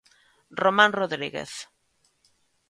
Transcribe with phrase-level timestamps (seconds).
[0.63, 1.51] Román Rodríguez.